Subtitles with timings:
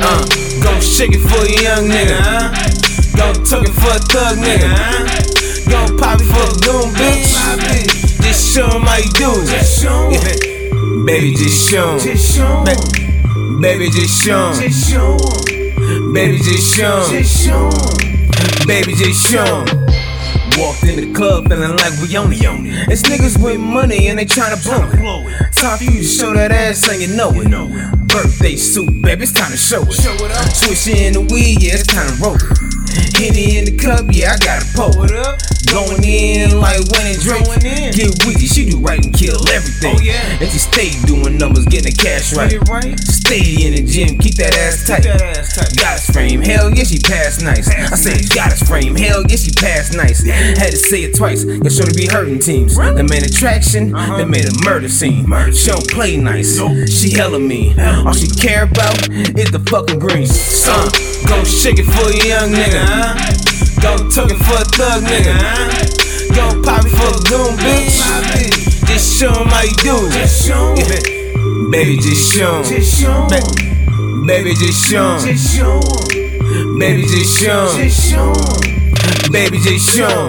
[0.00, 0.26] Uh,
[0.62, 2.18] gon' shake it for a young nigga,
[3.16, 5.06] Gonna tuck it for a thug nigga, huh?
[5.70, 7.30] Go pop it for a goon, bitch.
[8.20, 9.46] Just show him how you do it.
[10.10, 11.04] Yeah.
[11.06, 12.16] Baby, just show him.
[12.64, 16.12] Ba- baby, just show him.
[16.12, 17.22] Baby, just show him.
[18.66, 19.83] Baby, just show him.
[20.58, 22.88] Walked in the club feeling like we own it.
[22.88, 25.52] It's niggas with money and they tryna blow it.
[25.52, 28.08] Time for you to show that ass and you know it.
[28.08, 29.92] Birthday suit, baby, it's time to show it.
[29.92, 33.16] Switch in the weed, yeah, it's time to roll it.
[33.16, 35.53] Henny in the cup, yeah, I gotta pour it up.
[35.74, 37.42] Going in like winning Drake.
[37.98, 39.98] Get with it, she do right and kill everything.
[40.38, 42.54] And she stay doing numbers, getting the cash right.
[43.10, 45.02] Stay in the gym, keep that ass tight.
[45.02, 47.66] Goddess frame, hell yeah, she passed nice.
[47.66, 50.22] I said goddess frame, hell yeah, she passed nice.
[50.22, 52.76] Had to say it twice, you sure to be hurting teams.
[52.76, 55.26] The main attraction, that made a murder scene.
[55.50, 56.54] She don't play nice,
[56.86, 57.80] she hella mean.
[57.80, 60.28] All she care about is the fucking green.
[60.30, 60.86] Son,
[61.26, 63.50] go shake it for a young nigga, huh?
[63.82, 66.34] Gon' tuck it for thug nigga, huh?
[66.34, 68.86] Gon' pop it for a goon bitch.
[68.86, 70.12] Just show 'em how you do it.
[70.76, 71.70] Yeah.
[71.70, 72.62] Baby, just show.
[73.28, 75.22] Ba- Baby, just show 'em.
[76.78, 79.32] Baby, just show 'em.
[79.32, 80.28] Baby, just show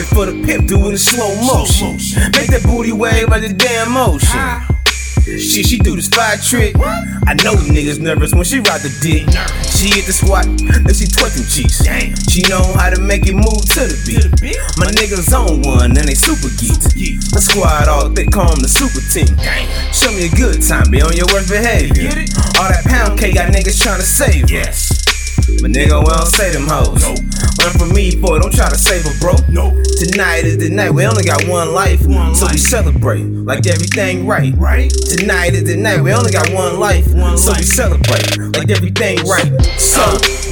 [0.00, 1.96] it for the pimp, do it in slow motion.
[2.32, 4.38] Make that booty wave like the damn motion.
[5.38, 6.74] Shit, she do this fire trick.
[7.26, 9.28] I know them niggas nervous when she ride the dick.
[9.70, 11.78] She hit the squat, then she twerk them cheeks.
[12.26, 14.26] She know how to make it move to the beat.
[14.76, 16.90] My niggas on one, and they super geeks.
[17.30, 19.30] The squad all thick, call 'em the super team.
[19.94, 22.10] Show me a good time, be on your worst behavior.
[22.58, 24.50] All that pound cake got niggas tryna save.
[24.50, 24.90] Yes.
[25.62, 27.06] My nigga, we don't say them hoes.
[27.60, 29.34] From me, boy, don't try to save her, bro.
[29.48, 29.70] No.
[29.98, 34.54] Tonight is the night, we only got one life, so we celebrate like everything right.
[34.56, 34.90] Right?
[34.90, 37.06] Tonight is the night, we only got one life,
[37.36, 39.52] so we celebrate like everything right.
[39.78, 40.00] So,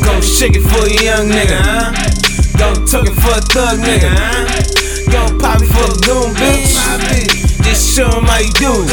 [0.04, 1.92] go shake it for a young nigga, huh?
[2.58, 5.10] Gon' tuck it for a thug nigga, huh?
[5.10, 6.76] Gon' pop it for a goon bitch.
[7.64, 8.88] Just show 'em how you do it.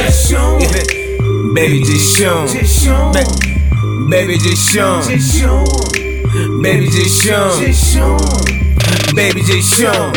[1.54, 4.10] Baby, just show 'em.
[4.10, 6.05] Baby, just show 'em.
[6.36, 9.16] Baby, just show 'em.
[9.16, 10.12] Baby, just show 'em.